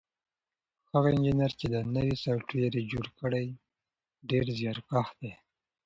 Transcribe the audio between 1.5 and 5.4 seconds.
چې دا نوی سافټویر یې جوړ کړی ډېر زیارکښ دی.